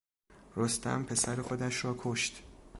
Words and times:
رستم 0.55 1.03
پسر 1.03 1.41
خودش 1.41 1.85
را 1.85 1.95
کشت. 1.97 2.43